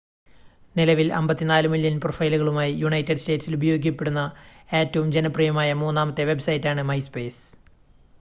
നിലവിൽ 0.75 1.07
54 1.15 1.69
മില്യൺ 1.73 1.95
പ്രൊഫൈലുകളുമായി 1.99 2.73
യുണൈറ്റഡ് 2.79 3.21
സ്റ്റേറ്റ്സിൽ 3.21 3.57
ഉപയോഗിക്കപ്പെടുന്ന 3.57 4.23
ഏറ്റവും 4.73 5.07
ജനപ്രിയമായ 5.17 5.75
മൂന്നാമത്തെ 5.83 6.25
വെബ്സൈറ്റാണ് 6.31 6.83
മൈസ്പേസ് 6.89 7.43